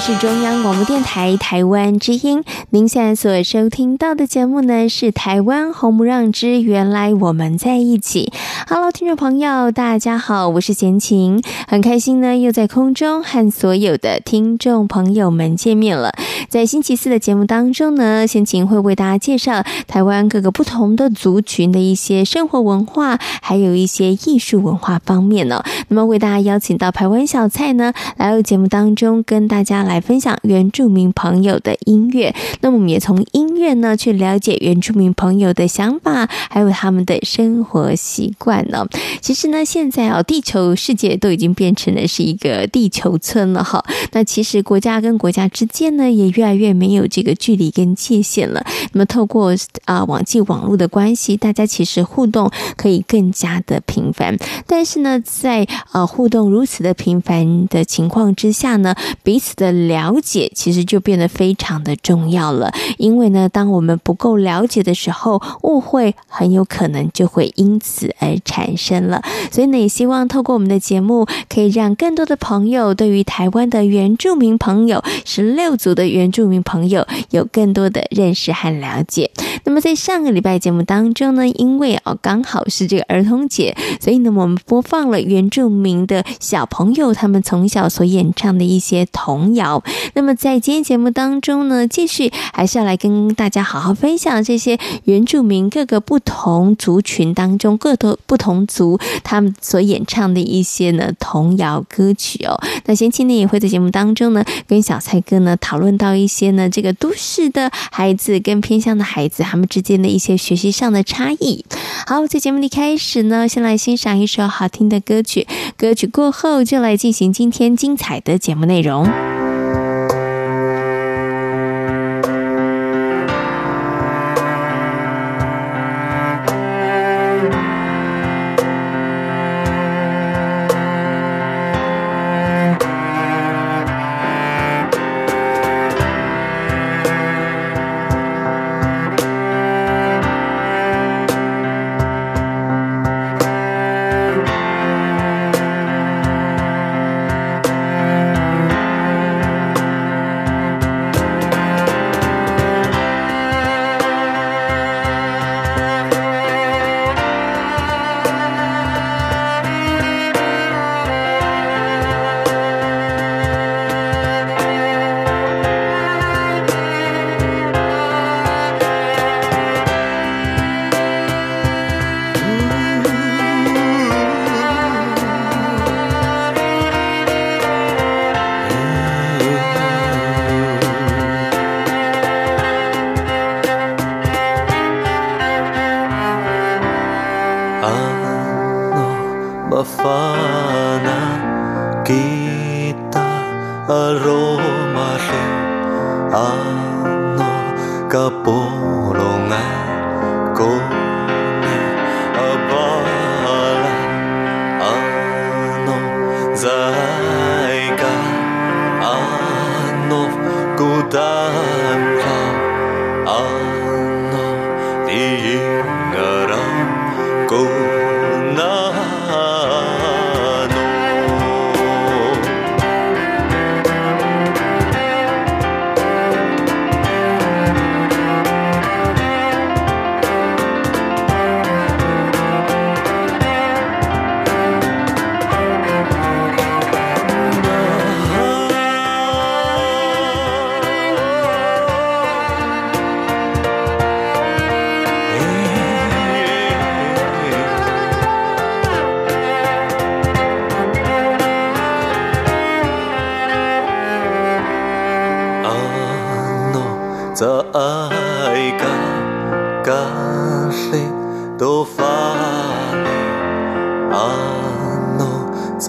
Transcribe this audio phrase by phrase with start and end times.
[0.00, 8.32] 是中央广播电台台湾之音，您现在所收听到的节目呢是《台湾红不让之原来我们在一起》。
[8.66, 16.14] Hello，听众朋友，大家好，我是贤琴，很开心呢又在空中和所有的听众朋友们见面了。
[16.48, 25.62] 在星期四的节目当中呢，贤琴会为大家介绍台湾各个不同的族群的一些生活文化，还有一些艺术文化方面呢。
[25.88, 29.80] 那么为大家邀请到台湾小蔡呢来到节目当中跟大家。
[29.90, 38.86] 来分享原住民朋友的音乐，那么我们也从音乐呢去了解原住民朋友的想法，还有他们的生活习惯呢。
[39.20, 43.84] 其实呢，现在啊，地球世界都已经变成了是一个地球村了哈。
[44.12, 48.64] 那其实国家跟国家之间呢，也越来越没有这个距离跟界限了。
[48.92, 54.36] 那么透过啊网际网络的关系，大家其实互动可以更加的频繁。
[54.66, 69.22] 但是呢，在呃互动如此的频繁的情况之下呢，彼此的了解其实就变得非常的重要了，因为呢，当我们不够了解的时候，误会很有可能就会因此而产生了。
[69.52, 79.30] 所以呢，也希望透过我们的节目，可以让更多的朋友对于台湾的原住民朋友、十六族的原原住民朋友有更多的认识和了解。
[79.64, 89.82] 那么在上个礼拜节目当中呢，因为哦刚好是这个儿童节，所以呢，我们播放了原住民的小朋友他们从小所演唱的一些童谣。
[90.12, 102.60] 那么在今天节目当中呢，继续还是要来跟大家好好分享这些原住民各个不同族群当中各个不同族他们所演唱的一些呢童谣歌曲哦。
[102.84, 111.64] 那先前呢也会在节目当中呢跟小蔡哥呢讨论到一些呢这个都市的孩子跟偏向的孩子他们之间的一些学习上的差异。
[112.06, 119.49] 好，在节目的开始呢，先来欣赏一首好听的歌曲，歌曲过后就来进行今天精彩的节目内容。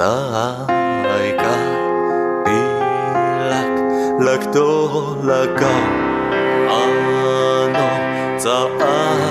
[0.01, 1.57] saika
[2.45, 3.73] pilak
[4.25, 4.69] lak to
[5.21, 5.73] laka
[6.73, 7.89] ano
[8.41, 9.30] tsaan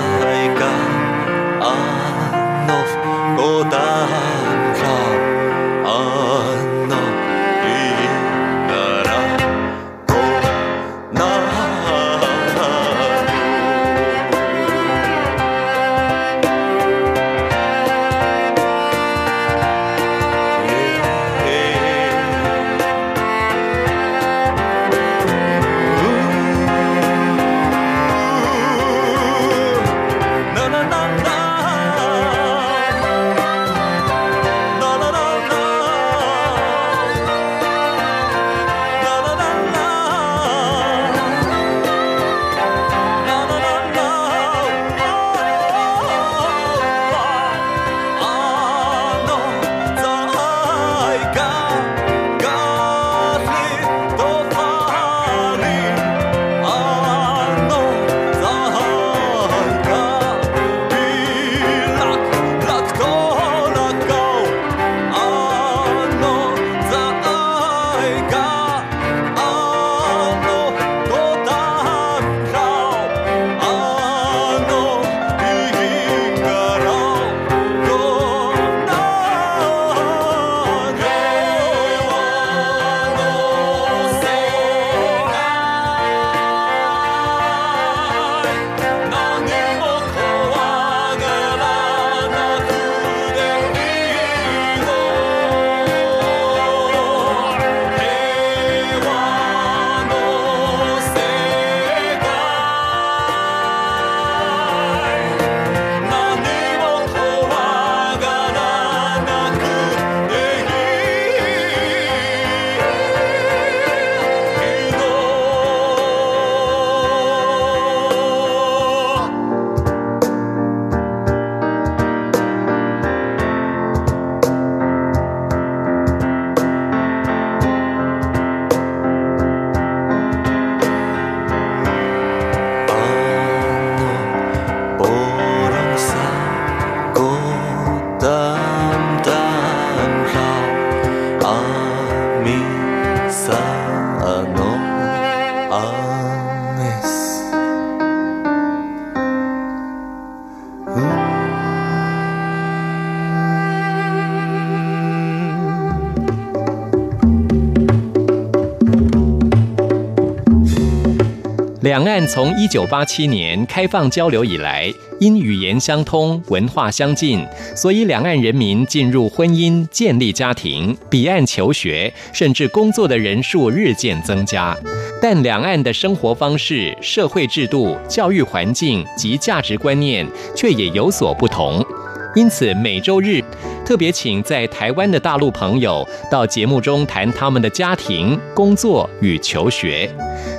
[161.91, 164.89] 两岸从一九八七年开放交流以来，
[165.19, 174.73] 因语言相通、文化相近，所以两岸人民进入婚姻、建立家庭、彼岸求学，甚至工作的人数日渐增加。
[175.21, 180.25] 但两岸的生活方式、社会制度、教育环境及价值观念
[180.55, 181.85] 却也有所不同。
[182.33, 183.43] 因此，每周日
[183.85, 190.09] 特别请在台湾的大陆朋友到节目中谈他们的家庭、工作与求学。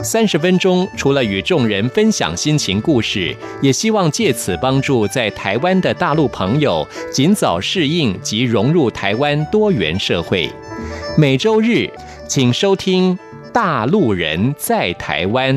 [0.02, 10.50] 三十分钟，除了与众人分享心情故事，也希望借此帮助在台湾的大陆朋友尽早适应及融入台湾多元社会。
[11.16, 11.88] 每周日，
[12.26, 13.16] 请收听
[13.52, 15.56] 《大陆人在台湾》。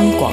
[0.00, 0.32] 央广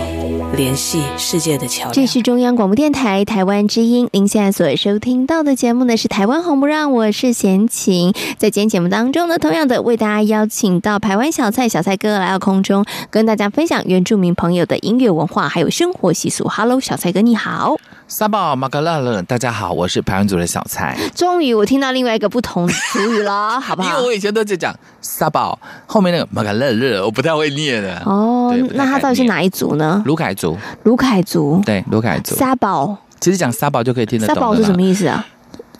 [0.56, 1.92] 联系世界的桥。
[1.92, 8.14] 这是中央广播电台台湾之音，您现在所收听到的节目呢是《台湾红不让》，我是贤琴。
[8.38, 16.48] 在今天节目当中呢，同样的为大家邀请到台湾小蔡小蔡哥来到空中，跟大家分享原住民朋友的音乐文化还有生活习俗。
[16.48, 17.76] Hello，小蔡哥你好。
[18.08, 20.98] 沙宝马格勒勒，大家好，我是排湾组的小蔡。
[21.14, 23.90] 终于我听到另外一个不同的词语了， 好不好？
[23.90, 28.02] 因为我以前都在讲沙宝，后面那个马格勒勒，我不太会念的。
[28.06, 30.02] 哦，那他到底是哪一族呢？
[30.06, 30.58] 卢凯族。
[30.84, 31.62] 卢凯族。
[31.66, 32.34] 对，卢凯族。
[32.38, 32.96] 沙宝。
[33.20, 34.34] 其实讲沙宝就可以听得懂。
[34.34, 35.26] 沙宝是什么意思啊？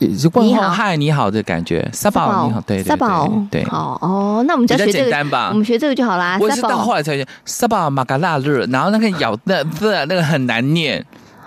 [0.02, 1.90] 是问候嗨你好的感觉。
[1.94, 3.64] 沙宝你好，对沙宝对。
[3.70, 5.48] 好哦，那我们就学这个简单吧。
[5.52, 6.38] 我们学这个就好啦。
[6.42, 11.02] 我是到后来才学沙宝马嘎辣日，然后那个咬那字那个很难念。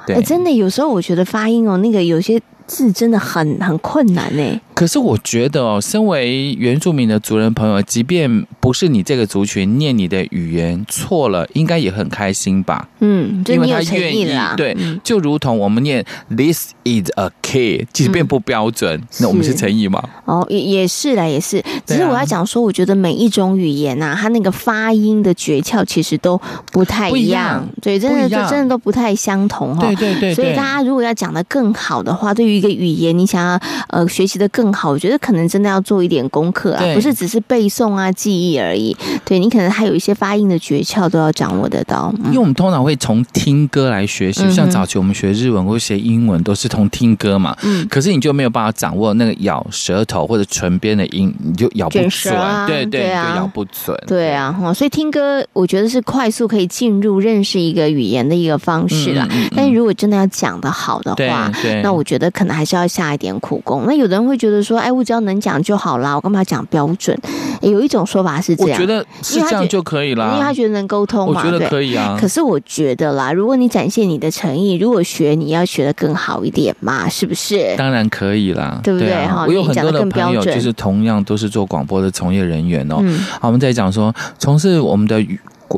[0.07, 4.61] 对，真的有时候我觉得发音哦，那个有些字真的很很困难呢。
[4.81, 12.89] 可是我觉得哦，身为原住民的族人朋友，即便不是你这个族群，念你的语言错了，应该也很开心吧？
[13.01, 16.03] 嗯，因为他愿意啦对，嗯、就如同我们念
[16.35, 20.03] “this is a key”，即便不标准，嗯、那我们是诚意吗？
[20.25, 21.63] 哦，也也是啦，也是。
[21.85, 26.41] 只是我要讲说，我觉得每一种语言呐、啊，它那个发音的诀窍其实都
[26.73, 29.85] 不太一样，对，真的就真的都不太相同哈。
[29.85, 30.35] 对对对，对。
[30.35, 33.61] 所以大家如果要讲的更好的话，对于一个语言，你想要
[33.91, 38.97] 呃学习的更好，我觉得可能真的要做一点功课啊，不是只是背诵啊、记忆而已。
[39.25, 42.13] 对，你可能还有一些发音的诀窍都要掌握得到。
[42.27, 47.57] 因为我们通常会从听歌来学习，像早期我们学日文或学英文都是从听歌嘛。
[47.63, 47.87] 嗯。
[47.89, 52.35] 可是你就没有办法掌握那个咬舌头或者唇边的音，你就咬不准。
[52.35, 53.97] 啊、对对，对啊，就咬不准。
[54.07, 59.27] 对啊，所以听歌我觉得是快速可以进入认识一个语言的一个方式啦。
[59.31, 61.51] 嗯嗯嗯、但是如果真的要讲的好的话，
[61.83, 63.85] 那我觉得可能还是要下一点苦功。
[63.87, 67.17] 那有的人会觉得说，哎，我只要能讲就好啦，我干嘛讲标准？
[67.63, 72.17] 有一种说法是这样，我觉得是这样就可以啦，因为他觉得能沟通嘛，我觉得可以啊。
[72.19, 77.77] 可是我觉得啦，如果你展现你的诚意，如果学你要学的更好一点嘛，是不是？
[77.77, 79.11] 当然可以啦，对不对？
[79.27, 82.97] 哈、啊，我有很多的朋友就是同样都是做广播的从业人员哦。
[83.01, 85.23] 嗯，好，我们在讲说从事我们的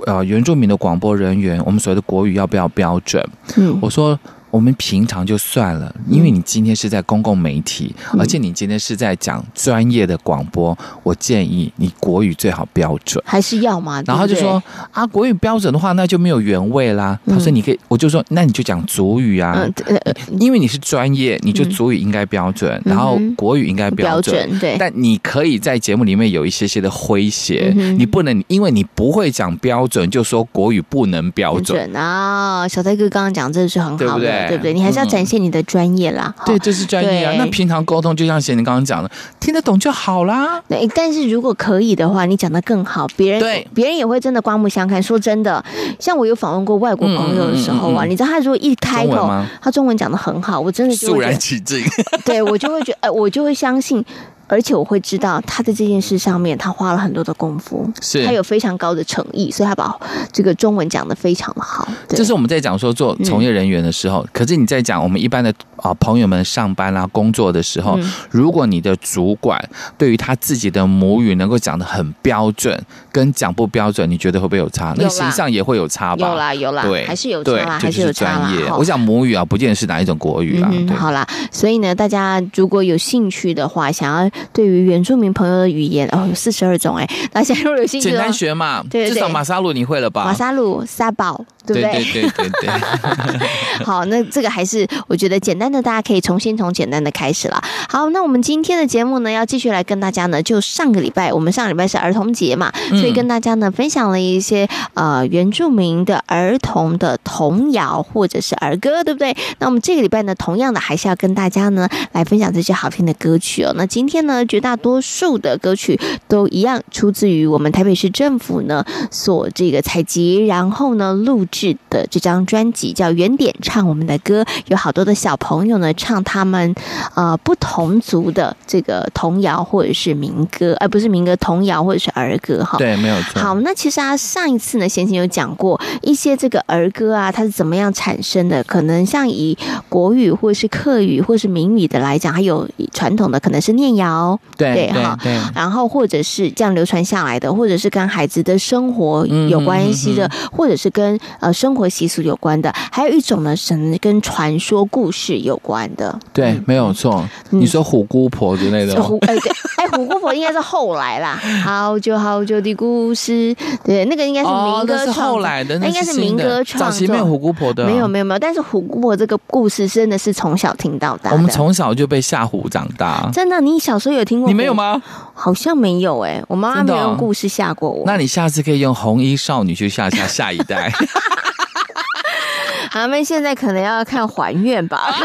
[0.06, 3.24] 呃原住民的广播人员，我们所谓的国语要不要标准？
[3.56, 4.18] 嗯，我说。
[4.52, 14.02] 我们平常就算了，因为你今天是在公共媒体，嗯、而且你今天是在讲专业的广播，我建议你国语最好标准，还是要吗？
[14.06, 17.18] 然后就说啊，国语标准的话，那就没有原味啦。
[17.24, 19.54] 嗯、他说你可以，我就说那你就讲族语啊，
[19.86, 24.76] 嗯呃、因为你是专业，你就族语应该标准，嗯、然后国语应该标准，标准对。
[24.78, 32.68] 但你可以在节目里面有一些些的诙谐，嗯、你不能因为你不会讲标准，就说国语不能标准啊。
[32.68, 34.41] 小戴哥刚刚讲这是很好的，对不对？
[34.48, 34.72] 对不对？
[34.72, 36.34] 你还是要展现你的专业啦。
[36.44, 37.34] 对，这是专业啊。
[37.38, 40.60] 那平常沟通，就像贤你刚刚讲的，听得懂就好啦。
[40.68, 45.02] 对，但是如果可以的话，你讲的更好，别人对别人也会真的刮目相看。
[45.02, 45.64] 说真的，
[45.98, 49.28] 像我有访问过外国朋友的时候啊，你知道他如果一开口，
[49.60, 51.82] 他中文讲的很好，我真的就肃然起敬。
[52.24, 54.04] 对，我就会觉得，呃，我就会相信。
[54.52, 59.98] 而且我会知道他在这件事上面，他花了很多的功夫，是他有非常高的诚意，所以他把
[60.30, 61.88] 这个中文讲的非常的好。
[62.06, 69.58] 这是我们在讲说做从业人员的时候，嗯、可是你在讲我们一般的啊朋友们上班啊工作的时候，嗯、如果你的主管
[69.96, 72.78] 对于他自己的母语能够讲的很标准，
[73.10, 74.92] 跟讲不标准，你觉得会不会有差？
[74.98, 76.28] 那个形象也会有差吧？
[76.28, 78.76] 有啦有啦，对，还是有差还是有差啦。
[78.76, 80.68] 我讲母语啊，不见得是哪一种国语啦。
[80.70, 84.30] 嗯、好啦，所以呢，大家如果有兴趣的话，想要。
[84.52, 90.24] 对于原住民朋友的语言哦，有四十二种哎，大家如果有兴趣，简单学嘛，对对对，至少马萨鲁你会了吧？
[90.24, 91.92] 马萨鲁、沙宝，对不对？
[92.12, 93.48] 对对对对对。
[93.84, 97.62] 好，那这个还是我觉得简单的，大家可以重新从简单的开始了。
[97.88, 109.36] 好，那我们今天的节目呢，要继续来跟大家呢，就上个礼拜，我们上个礼拜是儿童节嘛，所以跟大家呢分享了一些呃原住民的儿童的童谣或者是儿歌，对不对？
[109.58, 113.72] 那我们这个礼拜呢，同样的还是要跟大家呢来分享这些好听的歌曲哦。
[113.76, 115.98] 那今天呢，绝大多数的歌曲
[116.28, 126.74] 都一样，出自于我们台北市政府呢所这个采集，然后呢录制的这张专辑叫《原点唱我们的歌》，有好多的小朋友呢唱他们
[127.14, 132.78] 呃不同族的这个童谣或者是民歌，而、呃、不是民歌，童谣或者是儿歌哈。
[132.78, 133.40] 对，没有错。
[133.40, 138.62] 好，那其实啊，上一次呢，贤贤有讲过一些这个儿歌啊，它是怎么样产生的？
[138.64, 139.56] 可能像以
[139.88, 144.11] 国语或者是客语或是闽语的来讲，还有传统的可能是念谣。
[144.56, 145.18] 对哈，
[145.54, 156.18] 然后或者是这样流传下来的，或者是跟孩子的生活有关系的，或者是跟呃生活习俗有关的，还有一种呢是跟传说故事有关的。
[156.32, 157.26] 对，没有错。
[157.50, 161.38] 你说虎姑婆之类的，虎哎对，哎虎姑婆应该是后来啦。
[161.64, 163.54] 好久好久的故事，
[163.84, 166.90] 对，那个应该是民歌创后来的，那应该是民歌创作。
[166.90, 168.38] 早期没有虎姑婆的，没有没有没有。
[168.38, 173.28] 但是虎姑婆这个故事真的是从小听到大，我们从小就被吓唬长大。
[173.32, 174.48] 真的，你小时候有听过？
[174.48, 175.00] 你没有吗？
[175.32, 178.02] 好像没有哎、欸，我妈妈没有用故事吓过我。
[178.04, 180.92] 那你下次可以用红衣少女去吓吓下一代。
[182.90, 185.14] 他们现在可能要看还愿吧。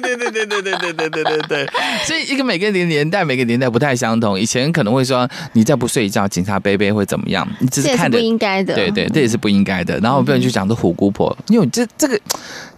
[0.00, 1.66] 对对对对对对对对对对。
[2.04, 4.38] 所以一个每个年年代每个年代不太相同。
[4.38, 7.46] 以前可能会说你再不睡觉，警察伯伯会怎么样？
[7.60, 9.98] 你只是看的不应该的，对对，这也是不应该的。
[10.00, 12.18] 然后不要去讲这虎姑婆，因为这这个。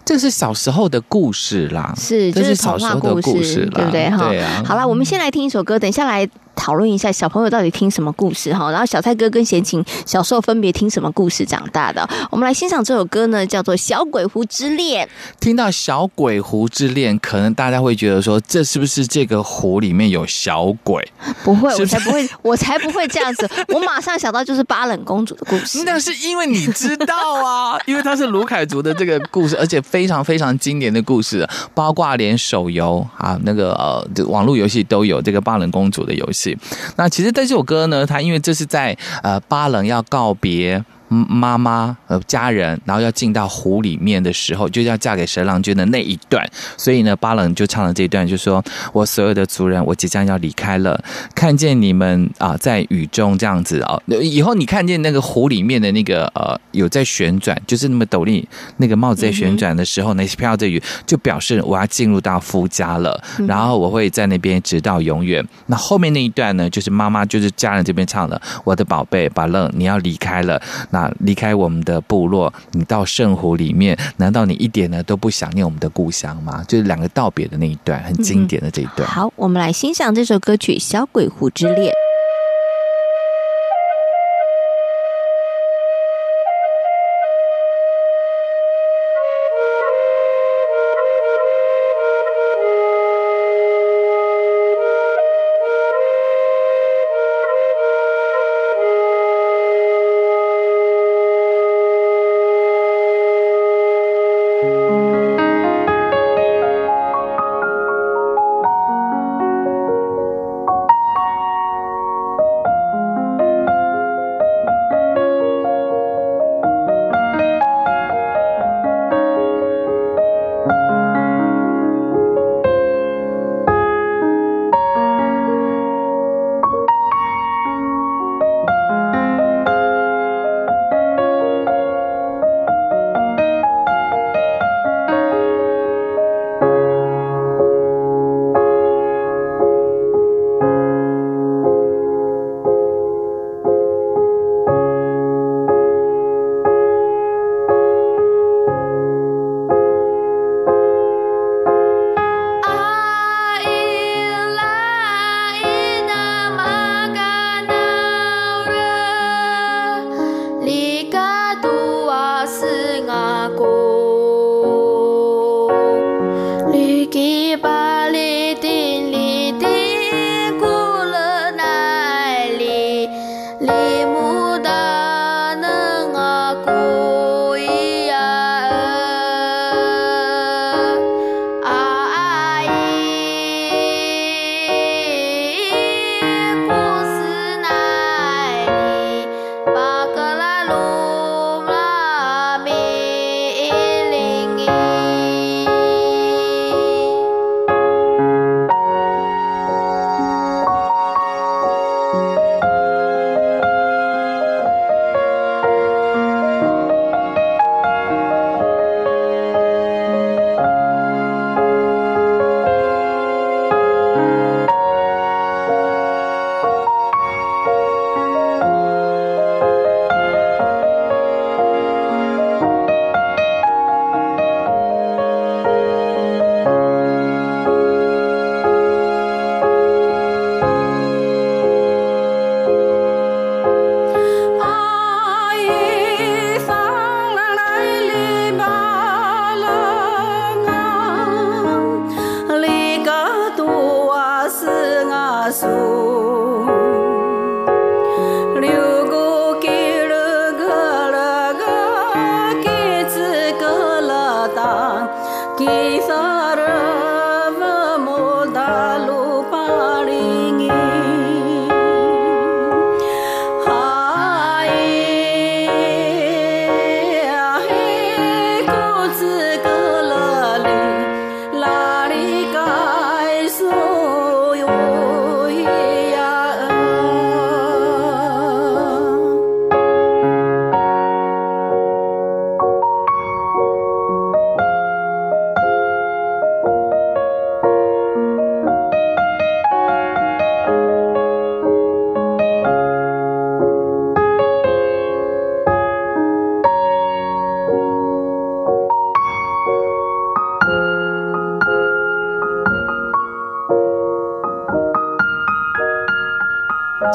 [0.05, 4.09] 这是小时候的故事啦，是，就是童话故事，事对不对？
[4.09, 4.63] 哈，对啊。
[4.65, 6.27] 好了，我们先来听一首歌，等一下来。
[6.59, 12.07] 讨论一下小朋友到底听什么故事哈，然后小蔡哥跟贤琴小时候分别听什么故事长大的？
[12.31, 15.07] 我们来欣赏这首歌呢，叫做《小鬼狐之恋》。
[15.41, 21.07] 听到《小鬼狐之恋》，可能大家会觉得说，这是不是这个湖里面有小鬼？
[21.45, 23.49] 不会，我才不会，我才不会这样子。
[23.73, 25.83] 我马上想到就是巴冷公主的故事。
[25.85, 36.48] 那是因为你知道啊， 因为它是卢凯族的这个故事，而且非常非常经典的故事，包括连手游啊，那个呃，网络游戏都有这个巴冷公主的游戏。
[36.97, 40.85] 那其实这首歌呢，它因为这是在呃巴冷要告别。
[41.09, 46.47] 妈妈和家人，然后要进到湖里面的时候，就要嫁给蛇郎君的那一段。
[46.77, 48.63] 所以呢，巴冷就唱了这一段，就说
[48.93, 51.03] ：“我所有的族人，我即将要离开了。
[51.35, 58.47] 看见你们啊，在雨中这样子啊，以后你看见那个湖里面的那个呃，有在旋转，就是那么斗笠
[58.77, 63.23] 那个帽子在旋转的时候，那些飘着雨，就表示我要进入到夫家了。
[63.47, 65.47] 然后我会在那边直到永远。
[65.67, 70.61] 那后面那一段呢，就是妈妈就是家人这边唱的：我的宝贝巴冷，你要离开了。”
[70.99, 71.13] 啊！
[71.21, 76.65] 离开我们的部落，你到圣湖里面，难道你一点呢都不想念我们的故乡吗？
[76.67, 79.09] 就是两个道别的那一段，很经典的这一段。
[79.09, 81.93] 嗯、好，我们来欣赏这首歌曲《小鬼湖之恋》。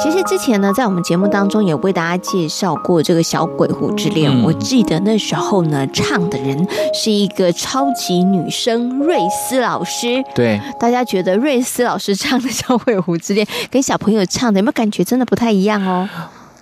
[0.02, 4.32] 其实之前呢，在我们节目当中也为大家介绍过这个《小鬼狐之恋》。
[4.34, 10.24] 嗯，我记得那时候呢，唱的人是一个超级女声瑞斯老师。
[10.34, 16.08] 对，大家觉得瑞斯老师唱的《小鬼狐之恋》跟小朋友唱的有没有感觉真的不太一样哦？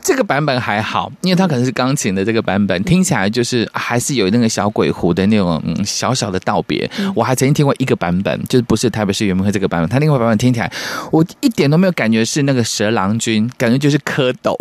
[0.03, 6.89] 这个版本还好，因为它可能是钢琴的这个版本，听起来就是还是有那个小鬼狐的那种小小的道别。
[7.15, 10.71] 我还曾经听过一个版本，就是不是台北市圆明会这个版本，它另外版本听起来
[11.11, 14.55] 我一点都没有感觉是那个蛇郎君，感觉就是蝌蚪。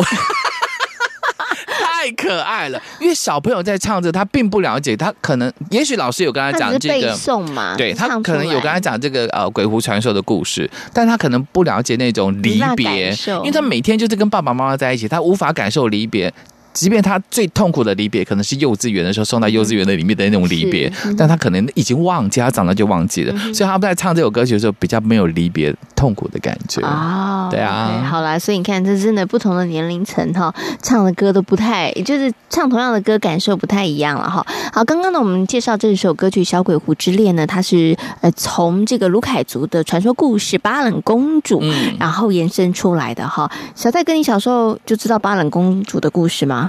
[2.01, 16.33] 太可爱了，因为小朋友在唱着，他并不了解，他可能也许老师有跟他讲这个背诵嘛，对他可能有跟他讲这个呃鬼狐传说的故事，但他可能不了解那种离别，因为他每天就是跟爸爸妈妈在一起，他无法感受离别。
[16.73, 26.81] 即便他最痛苦的离别，可能是幼稚园的时候送到幼稚园的里面的那种离别，嗯、但他可能已经忘记，他长大就忘记了，嗯、所以他们在唱这首歌曲的时候，比较没有离别痛苦的感觉。
[26.81, 34.45] 哦，对啊，okay, 好啦，所以你看，这真的不同的年龄层哈，唱的歌都不太，就是唱同样的歌，感受不太一样了哈。
[34.73, 43.51] 好，刚刚呢，我们介绍这首歌曲《小鬼狐之恋》呢，它是呃从这个卢凯族的传说故事巴冷公主，嗯、然后延伸出来的哈。
[43.75, 46.60] 小蔡哥，你小时候就知道巴冷公主的故事吗？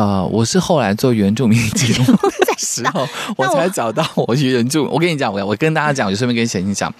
[0.00, 2.06] 呃，我是后来做原住民节目
[2.46, 4.88] 的时候，我才找到我原住。
[4.90, 6.90] 我跟你讲，我我跟大家讲，我就顺便跟贤兴讲，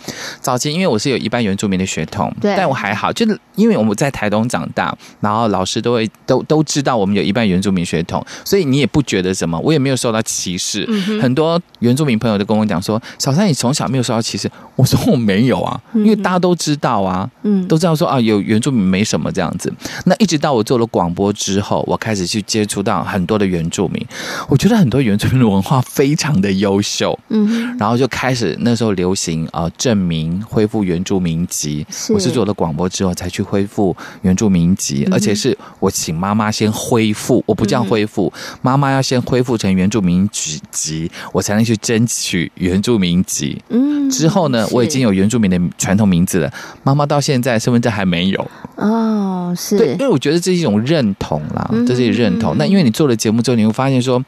[0.43, 10.85] 早期因为我是有一半原住民的血统，对，但我还好，就是因为我们在台东长大，然后老师都会都都知道我们有一半原住民血统，所以你也不觉得什么，我也没有受到歧视。
[10.87, 19.73] 嗯、很多原住民朋友都跟我讲说，小三你从小没有受到歧视，我说我没有啊，因为大家都知道啊，嗯，都知道说啊有原住民没什么这样子。
[20.05, 22.90] 那一直到我做了广播之后，我开始去接触到。
[23.05, 24.05] 很多的原住民，
[24.49, 31.87] 我觉得很多原住民的文化非常的优秀，嗯，然后就开始那时候流行啊，正、呃、名恢复原住民籍。
[31.91, 40.29] 是我是做了广播之后才去恢复原住民籍，嗯、而且是我请妈妈先恢复，我不叫恢复，妈妈、嗯、要先恢复成原住民
[40.73, 43.61] 籍，我才能去争取原住民籍。
[43.69, 48.51] 嗯，之后呢，我已经有原住民的传统名字了，妈妈到现在身份证还没有。
[48.77, 52.57] 哦，是对，因为我觉得这是一种认同啦，嗯、这是一种认同。
[52.57, 54.25] 那因为你做了节目之后，你会发现说，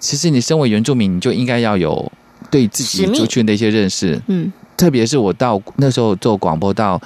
[0.00, 2.10] 其实你身为原住民，你就应该要有
[2.50, 4.20] 对自己族群的一些认识。
[4.26, 7.00] 嗯，特别是我到那时候做广播到。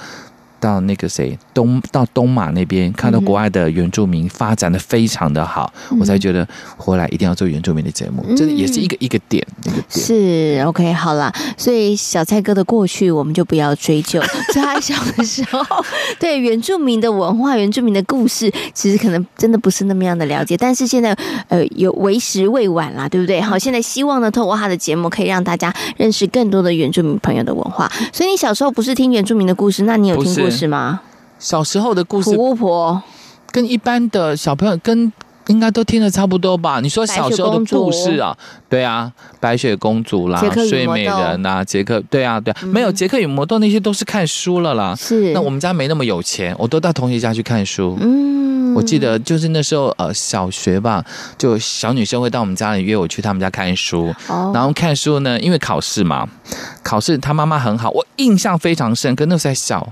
[0.60, 9.84] 到那个谁东到东马那边，看到国外的原住民发展的非常的好，嗯、我才觉得回来一定要做原住民的节目，这、嗯、也是一个一个点，一个点。
[9.88, 14.20] 是 OK 好啦，所以小蔡哥的过去我们就不要追究，
[14.52, 15.60] 在他小的时候，
[16.18, 21.16] 对原住民的文化、原住民的故事，其实可能真的不是那么样的了解，但是现在
[21.48, 23.40] 呃有为时未晚啦，对不对？
[23.40, 27.90] 好，现在希望呢，透过他的节目，可以让大家认识更多的原住民朋友的文化。
[28.12, 30.47] 所以你小时候不是听原住民的故事，那你有听过？
[30.50, 31.00] 是吗？
[31.38, 33.02] 小时候的故事，巫婆
[33.52, 35.12] 跟一般的小朋友跟
[35.46, 36.80] 应该都听得差不多吧？
[36.80, 38.36] 你说小时候的故事啊？
[38.68, 44.94] 对啊，白雪公主啦，睡美人呐，杰克，对啊，对啊，没有杰克与魔豆那些都是看书了啦。
[44.94, 47.96] 是，那我们家没那么有钱，我都到同学家去看书。
[48.00, 51.02] 嗯，我记得就是那时候呃，小学吧，
[51.38, 54.14] 就小女生会到我们家里约我去他们家看书。
[54.26, 56.28] 哦，然后看书呢，因为考试嘛，
[56.82, 59.88] 考试她妈妈很好，我印象非常深，跟那时候还小。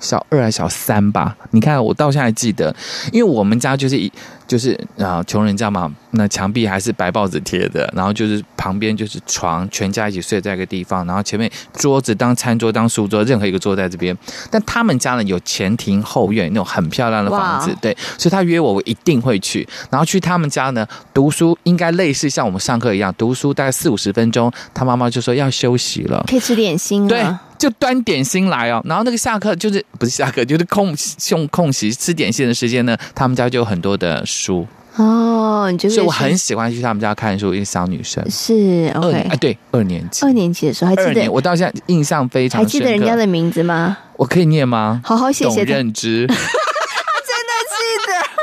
[0.00, 1.36] 小二还是小三吧？
[1.50, 2.74] 你看，我到现在还记得，
[3.12, 4.10] 因为我们家就是一。
[4.48, 14.16] 就是啊，穷人家嘛，那墙壁还是白报纸贴的，然后就是旁边就是床，全家一起睡在一个地方，然后前面桌子当餐桌当书桌，任何一个桌在这边。
[14.50, 19.68] 但他们家呢有前庭后院那种很漂亮的房子对，所以他约我，我一定会去。
[19.90, 27.22] 然后去他们家呢读书，应该类似像我们上课一样读书，大概四五十分钟，他妈妈就说要休息了，可以吃点心了，对，
[27.58, 28.80] 就端点心来哦。
[28.84, 30.94] 然后那个下课就是不是下课，就是空
[31.30, 34.24] 用空隙吃点心的时间呢，他们家就有很多的。
[34.24, 34.66] 书
[34.96, 35.94] 哦，你觉得？
[35.94, 42.72] 所以我很喜欢去他们家看书，一个小女生是 OK，哎，对，二年级，二年级的时候还记得，我到现在印象非常深刻。
[42.72, 43.96] 还记得人家的名字吗？
[44.16, 45.00] 我可以念吗？
[45.02, 45.64] 好好写写。
[45.64, 46.28] 董认知。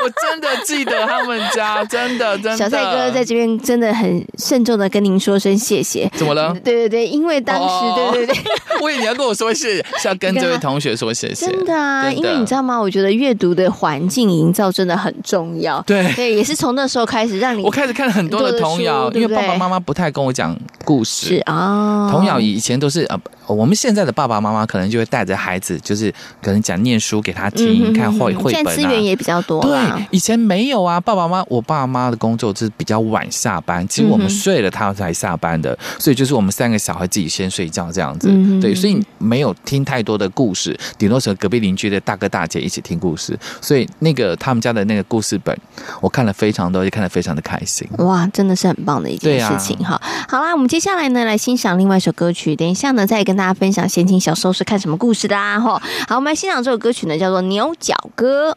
[0.05, 2.57] 我真的记得他们家，真的真的。
[2.57, 6.07] 小蔡哥在这边真的很慎重的跟您说声谢谢。
[6.15, 6.53] 怎么了？
[6.63, 8.43] 对对对，因为当时、哦、对对对，
[8.81, 11.47] 我以为你要跟我说谢谢，是要跟这位同学说谢谢。
[11.47, 12.79] 真的啊，的因为你知道吗？
[12.79, 15.81] 我觉得阅读的环境营造真的很重要。
[15.87, 17.63] 对对，也是从那时候开始让你。
[17.63, 21.27] 我开始看了很多的童谣，因为爸爸妈妈不太跟我讲故事。
[21.27, 28.55] 是啊，哦、童谣以前都是呃我们现在的爸爸妈妈可能就会带着孩子，就是可能讲念书给他听，嗯、看绘绘本啊。
[28.55, 29.61] 现在资源也比较多。
[29.61, 29.79] 对，
[30.11, 30.99] 以前没有啊。
[30.99, 38.29] 爸爸妈妈，我爸妈的工作就是比较晚下班，其实我们睡了他才下班的，嗯、所以就是我们三个小孩自己先睡觉这样子。
[38.31, 43.37] 嗯、对，所以没有听太多的故事，顶多是隔壁邻居的大哥大姐一起听故事。
[43.61, 45.55] 所以那个他们家的那个故事本，
[46.01, 47.87] 我看了非常多，也看得非常的开心。
[47.99, 49.95] 哇，真的是很棒的一件事情哈。
[49.95, 54.05] 啊、好啦，我们接下来呢来欣赏另外一首歌曲，等一下呢再跟跟大家分享先。
[54.17, 55.59] 小时候是看什么故事的啊？
[55.59, 58.51] 哈，好，我们来欣赏这首歌曲呢，叫做《牛角歌》。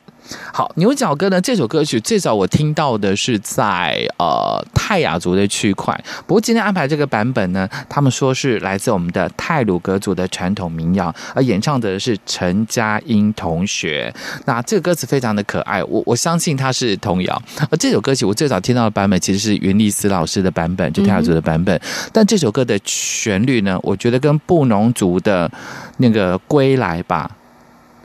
[0.52, 1.40] 好，牛角歌呢？
[1.40, 14.12] 这首歌曲最早我听到的是在呃泰雅族的区块，不过今天安排这个版本呢，他们说是来自我们的泰鲁格族的传统民谣，而演唱的是陈佳音同学。
[14.44, 17.42] 那这个歌词非常的可爱，我我相信它是童谣。
[17.70, 21.80] 而这首歌曲我最早听到的版本其实是云丽丝老师的版本，就泰雅族的版本。
[22.12, 25.50] 但这首歌的旋律呢，我觉得跟布农族的
[25.98, 27.30] 那个归来吧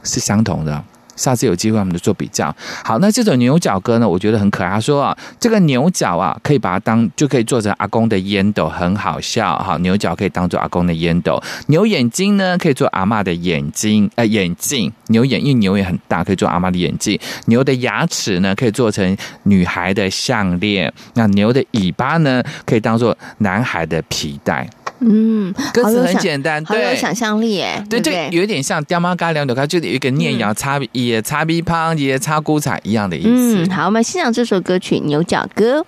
[0.03, 0.83] 是相同的。
[1.15, 2.53] 下次有机会我们就做比较。
[2.83, 4.69] 好，那这首牛角歌呢，我觉得很可爱。
[4.69, 9.57] 他说啊，这个牛角啊，可以把它当就可以做成阿公的烟斗，很好笑。
[9.59, 11.41] 好，牛角可以当做阿公的烟斗。
[11.67, 14.91] 牛眼睛呢，可以做阿嬷的眼睛，呃，眼镜。
[15.07, 17.19] 牛眼，因为牛也很大，可以做阿嬷的眼镜。
[17.45, 20.91] 牛的牙齿呢，可以做成女孩的项链。
[21.13, 24.67] 那牛的尾巴呢，可以当做男孩的皮带。
[25.05, 33.63] 嗯，歌词很简单，好有想象力哎，对就，有点像爹妈嘎两朵开，就有一个念谣擦也擦鼻旁也擦姑彩一样的意思。
[33.63, 35.85] 嗯，好，我们欣赏这首歌曲《牛角歌》。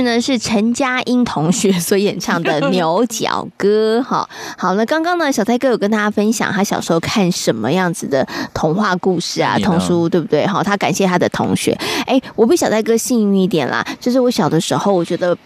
[0.00, 10.62] 曲呢是陈佳音同学 所演唱的《牛角歌》哈，好，那刚刚呢小蔡哥有跟大家分享他小时候看什么样子的童话故事啊童书对不对哈？
[10.62, 15.36] 他感谢他的同学，哎，我比小蔡哥幸运一点啦，就是我小的时候我觉得。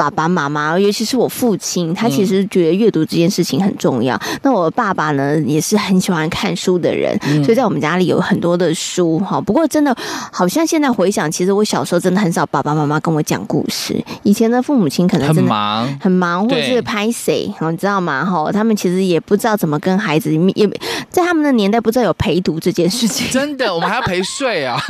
[0.00, 4.16] 爸爸妈妈，尤其是我父亲，他其实觉得阅读这件事情很重要。
[4.16, 9.38] 嗯、那我爸爸呢，也是很喜欢看书的人，嗯、所以在我们家里有很多的书哈。
[9.38, 9.94] 不过真的，
[10.32, 14.02] 好像现在回想，其实我小时候真的很少爸爸妈妈跟我讲故事。
[14.22, 18.24] 以前的父母亲可能真的很忙，很忙，或者是拍谁，你知道吗？
[18.24, 20.66] 哈，他们其实也不知道怎么跟孩子，也
[21.10, 23.28] 在他们的年代不知道有陪读这件事情。
[23.30, 24.82] 真的，我们还要陪睡啊。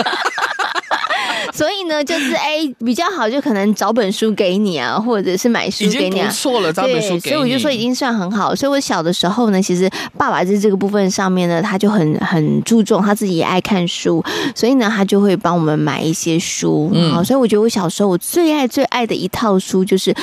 [1.61, 7.21] 所以呢，就是哎，比较好，就可能找本书给你啊，或者是买书给你啊，错了，找本书给你。
[7.21, 8.55] 所以我就说已经算很好。
[8.55, 16.91] 所以我小的时候呢，其实爸爸在这个部分上面呢，他就很很注重，他自己也爱看书，所以呢，他就会帮我们买一些书。
[16.95, 20.15] 嗯，所以我觉得我小时候我最爱最爱的一套书就是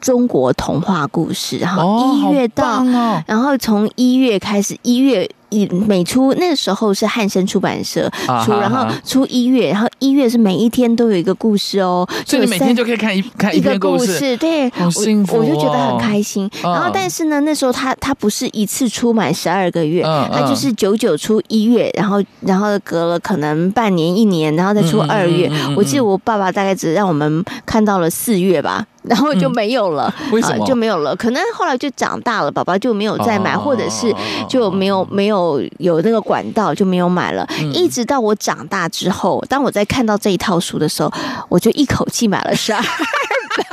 [0.00, 5.28] 中国童话故事，然后一月到，哦、然后从一月开始，一月。
[5.86, 8.10] 每出那个时候是汉生出版社
[8.44, 16.50] 出，然后出一月，然后一月是每一天都有一个故事哦，所以你每天就可以看一看一个故事，对，好幸福，我就觉得很开心。
[16.62, 25.50] 然后但是呢，那时候他他不是一次出满十二个月，他就是九九出一月，然后然后隔了可能半年一年，然后再出二月。
[25.76, 28.86] 我记得我爸爸大概只让我们看到了四月吧。
[29.06, 31.14] 然后就没有了， 为什么、呃、就没有了？
[31.16, 34.14] 可能后来就长大了，宝宝就没有再买，或者是
[34.48, 37.46] 就没有没有有那个管道就没有买了。
[37.72, 41.12] 一直到我长大之后，当我在看到这一套书的时候，
[41.48, 43.66] 我就一口气买了十二本。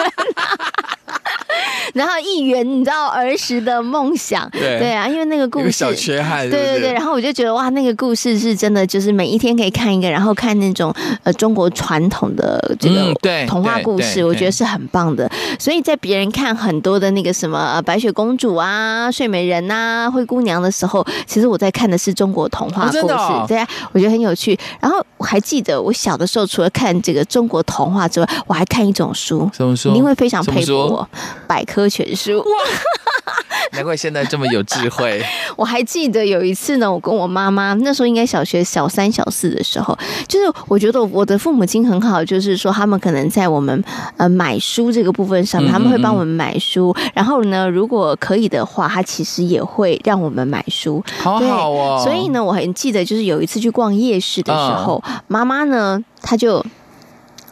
[1.94, 6.94] 然后一圆，你知道儿时的梦想，对对啊，因为那个故事小缺憾，对对对。
[6.94, 15.30] 然后我就觉得哇，那个故事是真的，就是每一天可以看一个，然后看那种呃中国传统的这个对童话故事，我觉得是很棒的。
[15.60, 23.14] 所以在别人看很多的那个什么白雪公主啊、睡美人呐、灰姑娘的时候，其实我在看的是中国童话故事，
[23.48, 24.58] 对啊，我觉得很有趣。
[24.80, 29.90] 然后我还记得我小的时候，除了看这个中国童话之外，我还看一种书，什么书？
[29.90, 31.10] 你一定会非常佩服我，
[31.54, 32.40] 百科全书。
[32.40, 32.46] 哇，
[33.74, 35.24] 难怪现在这么有智慧。
[35.56, 39.96] 我还记得有一次呢，我跟我妈妈那时候应该小学小三小四的时候，
[40.28, 43.84] 就是我觉得我的父母亲很好，就是说他们可能在我们
[44.18, 51.04] 呃买书这个部分上面，他们会帮我们买书，然后呢，如果可以的话，他其实也会让我们买书。
[51.20, 52.02] 好好哦。
[52.04, 56.66] 所以呢，我很记得就是有一次去逛夜市的时候，妈妈呢，她就。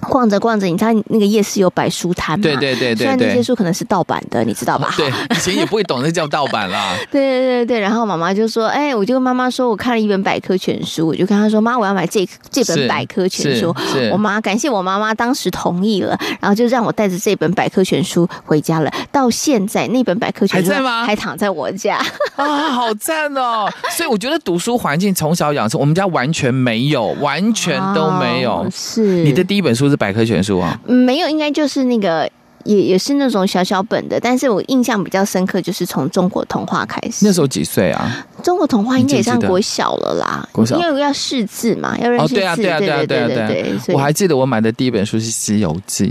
[0.10, 2.44] 逛着逛着，你知道那个夜市有摆书摊嘛？
[2.44, 4.94] 对对对对，虽然那些书可能是盗版的，你知道吧？
[4.98, 6.96] 对，以前也不会懂那叫盗版啦。
[7.12, 13.74] 对对对对，然后妈妈就说：“哎，我就跟妈妈说，我看了一本百科全书，我就跟她说，妈，我要买这这本百科全书。”
[14.12, 18.92] 我妈感谢我妈妈当时同意了，然后就让我带着这本百科全书回家了。
[19.12, 21.06] 到现在那本百科全书还在吗？
[21.06, 22.04] 还躺在我家
[22.36, 23.70] 啊，好赞哦！
[23.92, 28.68] 所以我觉得读书环境从小养成，我们家完全没有，完全都没有。
[28.72, 29.91] 是你的第一本书。
[29.92, 30.80] 是百科全书啊？
[30.88, 32.28] 没有，应该就是那个，
[32.64, 34.20] 也也是那种小小本的。
[34.20, 37.26] 但是我印象比较深刻，就是从中国童话开始。
[37.26, 38.26] 那时候几岁啊？
[38.42, 42.36] 中国童话应该也上国小了啦，国小，因为要识字嘛，要认识字。
[42.36, 43.78] 对啊，对啊，对啊，对啊，对啊。
[43.90, 46.08] 我还记得我买的第一本书是《西游记》，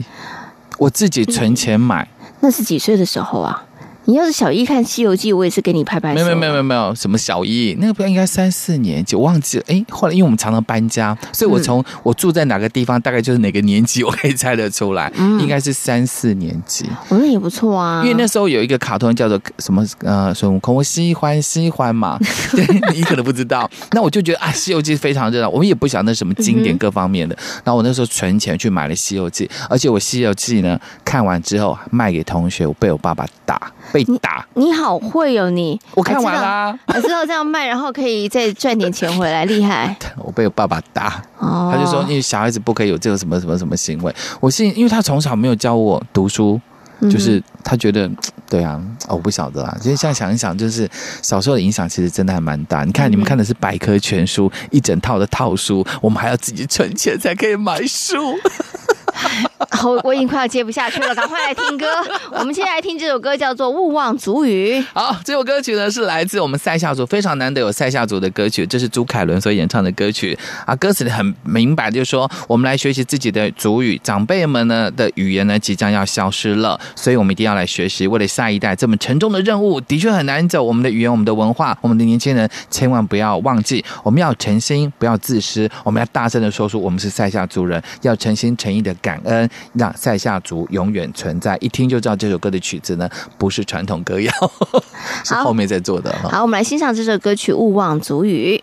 [0.78, 2.06] 我自己存钱买。
[2.40, 3.64] 那是几岁的时候啊？
[4.06, 6.14] 你要是小一看《西游记》，我也是给你拍拍手。
[6.14, 9.64] 没有没有没有没有什么小一，那个不应该三四年级，我忘记了。
[9.68, 16.86] 哎，后来因为我们常常搬家，所以我从我住在哪个地方，大概就是哪个年级，我可以猜得出来，嗯、应该是三四年级。
[17.08, 18.02] 我，那也不错啊。
[18.02, 22.18] 因为那时候有一个卡通叫做什么呃孙悟空，我喜欢喜欢嘛，
[22.52, 23.70] 对，你可能不知道。
[23.92, 27.34] 那我就觉得啊，《西游记》非常热闹，我们也不晓得那什么经典各方面的。
[27.34, 34.46] 嗯、然后我那时候存钱去买了《西游记》，而且我《西游记》呢看完之后卖给同学，我被我爸爸打，被打。
[34.54, 39.96] 你，你好会哦，你我看完啦，我知道这样卖，然后可以再赚点钱回来，厉害。
[40.18, 44.14] 我被我爸爸打，他就说，因为小孩子不可以有这个什么什么什么行为。
[44.40, 46.60] 我是因为他从小没有教我读书，
[47.02, 48.10] 就是他觉得
[48.48, 49.76] 对啊，我不晓得啊。
[49.80, 50.88] 其实现在想一想，就是
[51.22, 52.84] 小时候的影响其实真的还蛮大。
[52.84, 58.38] 你看你们看的是百科全书，一整套的套书，我们还要自己存钱才可以买书。
[59.70, 61.86] 好，我已经快要接不下去了，赶快来听歌。
[62.32, 64.74] 我们现在来听这首歌，叫做《勿忘祖语》。
[64.94, 70.74] 好，这首歌曲呢是来自我们赛夏族，非常难得有赛夏族的歌曲，这是朱凯伦所演唱的歌曲啊。
[70.76, 80.62] 歌词里很明白，就是说我们来学习自己的族语，长辈们呢的语言呢即将要消失了，所以我们一定要来学习，为了下一代这么沉重的任务，的确很难走。
[80.62, 89.49] 我们的语言、我们的文化、我们的年轻人，千万不要忘记，我们要诚心，不要自私，我们要大声的说出我们是赛夏族人，要诚心诚意的感恩。
[89.74, 94.32] 让塞夏族永远存在，一听就知道这首歌的曲子呢，不是传统歌谣，
[95.24, 96.14] 是后面在做的。
[96.22, 98.56] 好，我们来欣赏这首歌曲《勿忘族语》。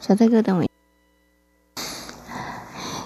[0.00, 0.71] 小帅哥，等我。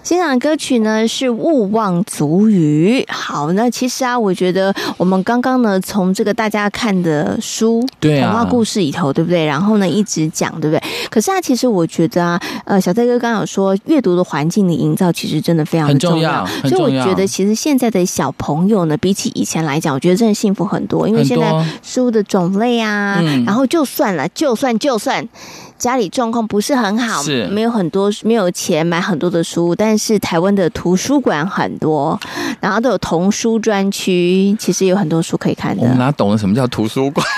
[0.06, 3.04] 欣赏的歌曲呢是《勿忘足语》。
[3.12, 9.44] 好，那其实啊，我觉得我们刚刚呢从这个大家看的书、对啊、童话故事里头，对不对？
[9.44, 10.80] 然后呢一直讲，对不对？
[11.10, 16.46] 可是啊，其实我觉得啊，呃，小蔡哥刚刚有说，阅读的环境的营造其实真的非常重要。
[16.68, 21.52] 重要，所以我觉得，其实现在的小朋友呢，比起以前来讲，我觉得真的幸福很多，因为现在
[21.82, 25.28] 书的种类啊，嗯、然后就算了，就算就算。
[25.78, 32.18] 家里状况不是很好，是没有很多没有钱买很多的书，但是台湾的图书馆很多，
[32.60, 35.82] 然后都有童书专区，其实有很多书可以看的。
[35.82, 37.26] 我们哪懂得什么叫图书馆？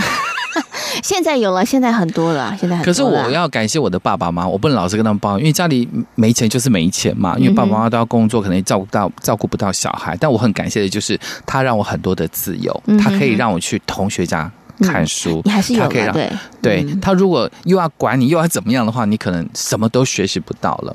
[1.03, 2.93] 现在有了，现在很多了，现在很多了。
[2.93, 7.36] 可是我要感谢我的爸爸妈妈，我不能老是跟他们抱怨，因为家里没钱就是没钱嘛。
[7.39, 10.16] 因为爸爸妈妈都要工作，可能照顾到照顾不到小孩。
[10.18, 14.51] 但我很感谢的就是他让我很多的自由，他可以让我去同学家。
[14.81, 20.93] 看书，嗯、你还是有，他可以让对对、嗯、他如果又要管你，又要怎么样的话，你可能什么都学习不到了。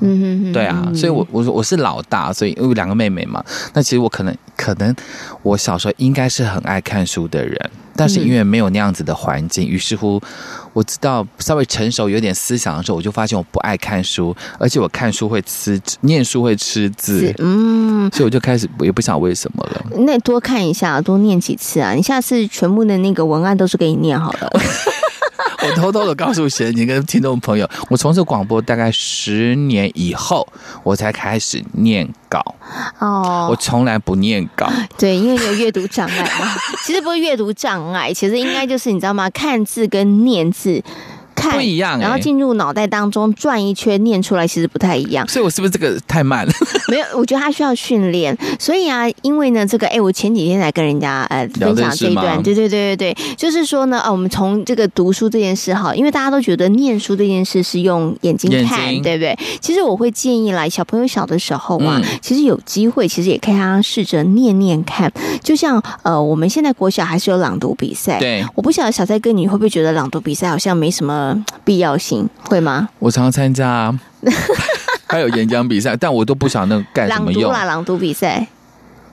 [0.52, 4.94] 对啊，所以我我说我是老大，所以因为两个妹妹嘛，那其实我可能可能
[5.42, 10.20] 我小时候应该是很爱看书的人，但是因为没有那样子的环境，于、嗯、是乎。
[10.72, 19.86] 我知道稍微成熟有点思想的时候，我就发现我不爱看书，而且我看书会吃，念书会吃字，嗯，所以我就开始也不想为什么了。
[20.00, 21.92] 那多看一下，多念几次啊！
[21.92, 24.50] 你下次全部的那个文案都是给你念好了。
[25.66, 30.46] 我偷偷的告诉贤你跟听众朋友，我从事广播大概十年以后，
[30.82, 32.54] 我才开始念稿。
[32.98, 34.70] 哦，我从来不念稿。
[34.98, 36.54] 对，因为你有阅读障碍嘛。
[36.84, 39.30] 其实不是阅读障碍，其实应该就是你知道吗？
[39.30, 40.82] 看字跟念字。
[41.34, 45.26] 不一样、欸，然后进入脑袋当中转一圈，念出来其实不太一样。
[45.28, 46.52] 所以我是不是这个太慢了？
[46.88, 48.36] 没有，我觉得他需要训练。
[48.58, 59.36] 所以啊，因为呢，这个哎，我前几天才跟人家呃分享这一段，对对对对对，就是说呢，啊，我们从这个读书这件事哈，因为大家都觉得念书这件事是用眼睛看，睛对不对？
[59.60, 65.12] 其实我会建议来小朋友小的时候啊，嗯、其实有机会，其实也可以让他试着念念看。
[65.42, 71.23] 就像呃，我们现在国小还是有朗读比赛，对，我不晓得小蔡哥你会不会觉得朗读比赛好像没什么。
[71.64, 72.88] 必要性会吗？
[72.98, 74.00] 我常常参加、啊，
[75.06, 77.42] 还有演讲比赛，但我都不晓得那干什么用。
[77.42, 78.46] 朗读啦，朗读比赛。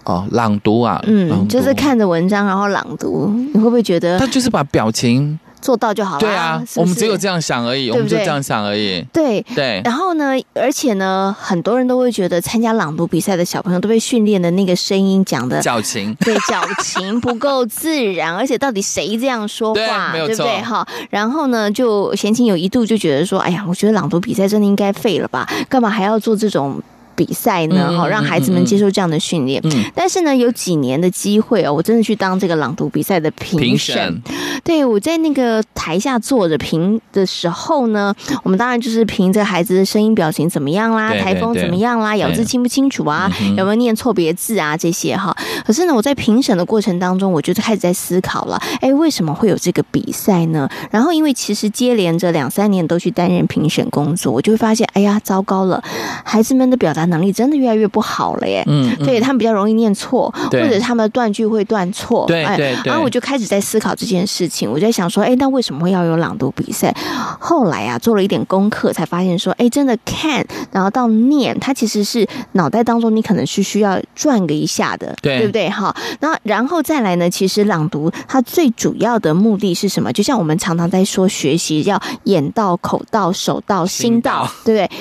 [0.06, 4.18] 哦，朗读啊，嗯，就是看着文章然后朗读，你会不会觉得？
[4.18, 5.40] 他就是把表情。
[5.62, 6.20] 做到就好了。
[6.20, 9.02] 对啊，是是我们只有这样想而已，对对我们就这样想而已。
[9.14, 9.82] 对对。
[9.86, 18.36] 然后呢，而且呢，很多人都会觉得参加朗读比赛的小朋友都被训练的那个声音讲的矫情， 对，矫情不够自然。
[18.36, 20.62] 而且到底谁这样说话，对，对不对？
[20.62, 20.86] 哈。
[21.10, 25.48] 然后呢，就贤青有一度就觉得说，哎呀，我觉得朗读比赛真的应该废了吧？
[25.70, 26.82] 干嘛还要做这种？
[27.16, 29.62] 比赛呢，好让孩子们接受这样的训练。
[29.64, 34.22] 嗯，但是呢，有几年的机会哦，我真的去当这个朗读比赛的评审。
[34.64, 45.36] 对，我在那个台下坐着评的时候呢，我们当然就是凭着孩子的声音表情怎么样啦，台风怎么样啦，咬字清不清楚啊，有没有念错别字啊这些哈。
[45.66, 50.70] 可是呢，我在评审的过程当中，我就开始在思考了，哎，为什么会有这个比赛呢？
[50.90, 55.84] 然后因为其实接连着两三年都去担任评审工作，我就会发现，哎呀，糟糕了，
[56.24, 57.01] 孩子们的表达。
[57.06, 62.84] 能力真的越来越不好了耶，嗯，嗯对他们比较容易念错，或者他们的断句会断错，对对对。
[62.86, 66.96] 然后我就开始在思考这件事情，我在想说，哎，那为什么会要有朗读比赛？
[67.40, 75.70] 后来啊，做了一点功课，才发现说，哎，真的看，然后到念，它其实是脑袋当中你可能是需要转个一下的，对，对不对？
[75.70, 80.12] 哈，那然后再来呢，其实朗读它最主要的目的是什么？
[80.14, 84.92] 就像我们常常在说，学习要眼到、口到、手到、心到，心到对不对？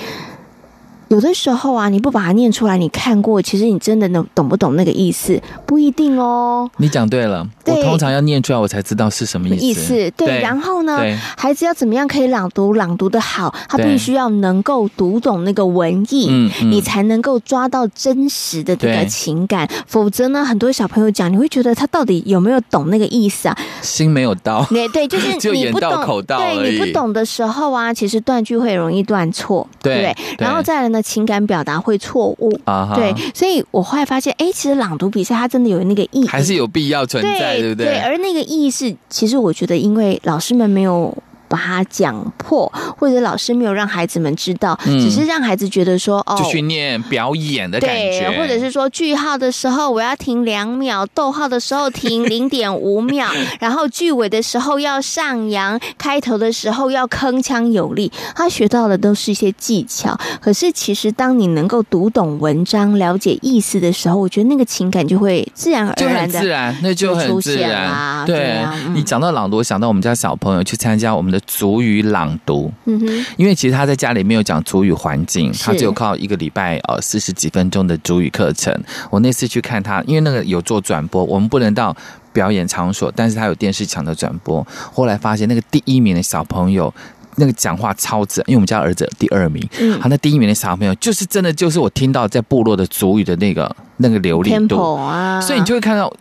[1.11, 6.70] 有的时候啊，你不把它念出来，你看过，其实你真的能懂不懂那个意思，不一定哦。
[6.76, 9.64] 你讲对了，对我通常要念出来，我才知道是什么意思。
[9.66, 11.00] 意思对，对然后呢，
[11.36, 19.68] 孩子要怎么样可以朗读，朗读的好，他必须要能够读懂那个文意，嗯，你才能够抓到真实的这个情感。
[19.88, 23.58] 否则呢，很多小朋友讲，你会觉得他到底有没有懂那个意思啊？
[23.82, 24.64] 心没有到。
[24.70, 30.16] 对对，就是 你不懂，到口到对，你不懂的时候啊，其实断句会容易断错，对不对？
[30.38, 30.99] 然后再来呢？
[31.03, 37.86] 情感表达会错误啊，对，所以我后来发现，哎，其实朗读比赛它真的有那个意义，还是有必要存在，对，对不对？
[37.86, 41.16] 对，而那个意义是，其实我觉得，因为老师们没有。
[41.51, 53.26] 把它讲破，或者老师没有让孩子们知道，嗯、只是让孩子觉得说哦，就去念表演的感觉，或者是说句号的时候我要停两秒，逗号的时候停 零点五秒，
[53.59, 58.12] 然后句尾的时候要上扬，开头的时候要铿锵有力。
[58.36, 68.24] 他学到的都是一些技巧，可是其实当你能够读懂文章、了解意思的时候，我觉得那个情感就会自然而然的自然，那就很自然。
[68.24, 71.39] 对，你讲到朗读，想到我们家小朋友去参加我们的。
[71.47, 78.74] 族语朗读，嗯哼，因为其实他在家里没有讲族语环境，他只有靠一个礼拜呃四十几分钟的族语课程。
[79.11, 81.97] 我那次去看他，因为那个有做转播，我们不能到
[82.32, 84.66] 表演场所，但是他有电视墙的转播。
[84.93, 86.93] 后来发现那个第一名的小朋友，
[87.36, 96.12] 那个讲话超自然，因为我们家儿子第二名，嗯，他那第一名的小朋友就是真的就是我听到在部落的族语的那个那个流利度啊，所以你就会看到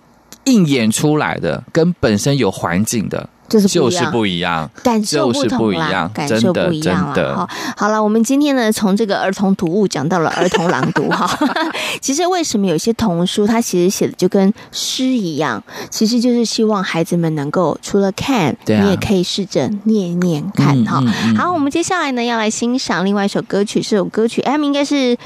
[0.46, 3.30] 应演出来的跟本身有环境的。
[3.50, 7.36] 就是就是不一样，感受不同啦，感受不一样了。
[7.36, 11.28] 好，好了，我们今天呢，从这个儿童读物讲到了儿童朗读哈。
[12.00, 21.04] 其实为什么有些童书它其实写的就跟诗一样，其实就是希望孩子们能够除了看，你也可以试着念念看哈。
[21.38, 25.18] 好，我们接下来呢要来欣赏另外一首歌曲，这首歌曲 M 应该是。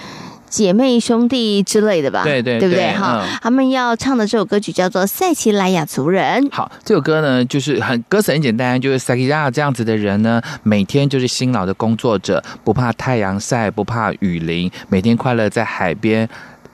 [0.54, 2.91] 姐妹兄弟之类的吧，对对对不对？
[2.91, 6.43] 哈、嗯，他们要唱的这首歌曲叫做《塞奇莱雅族人》。
[6.51, 16.30] 好，这首歌呢，就是很歌词很简单，就是塞奇莱雅这样子的人呢，每天就是辛劳的工作者，不怕太阳晒，不怕雨淋，每天快乐在海边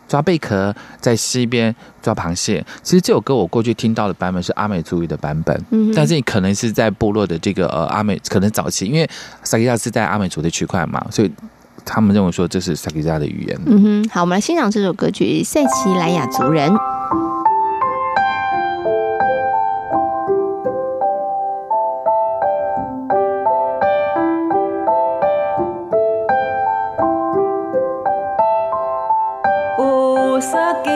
[0.10, 2.62] 抓贝壳，在溪边抓螃蟹。
[2.84, 9.10] 其实这首歌我过去听到的版本是阿美族语的版本，嗯，但是你可能是在部落的这个呃阿美，可能早期，因为
[9.44, 11.32] 赛奇莱雅是在阿美族的区块嘛，所以。
[11.86, 13.60] 他们认为说这是赛奇莱雅的语言。
[13.66, 16.72] 嗯哼，好，我们来欣赏这首歌曲《塞奇莱雅族人》。
[29.82, 30.90] 乌萨基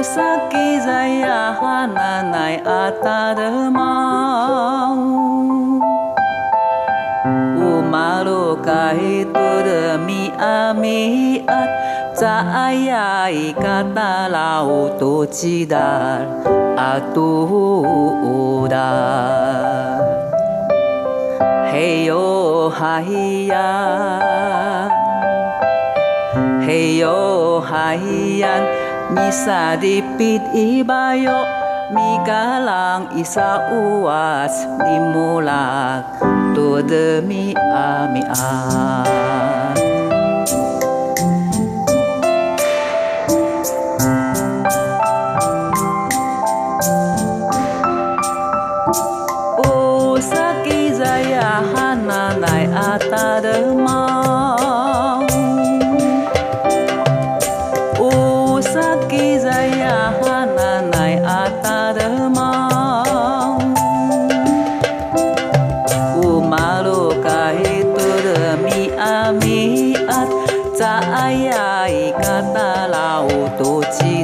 [0.00, 4.94] 乌萨基在呀哈那奈阿达的猫，
[7.58, 8.94] 乌马鲁盖
[9.30, 11.54] 多的米阿米阿，
[12.14, 15.76] 在呀伊嘎达拉乌多吉达
[16.78, 18.78] 阿杜达，
[21.70, 23.02] 嘿哟嗨
[23.48, 24.90] 呀，
[26.66, 27.96] 嘿哟嗨
[28.38, 28.48] 呀。
[29.14, 31.30] 米萨的比伊巴哟，
[31.92, 36.02] 米嘎朗伊萨乌瓦斯里木拉
[36.54, 36.80] 多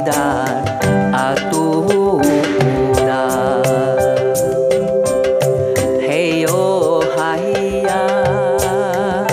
[0.07, 0.63] dan
[1.11, 3.27] atuh kuda ya.
[5.99, 9.27] heyo hayan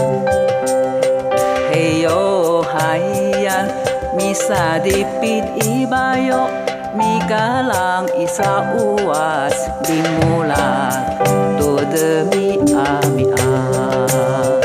[1.71, 3.71] heyo hayan
[4.19, 6.51] misa dipit ibayo
[6.99, 9.55] mikalang isa uas
[9.87, 10.91] dimula
[11.55, 14.64] to demi ami ah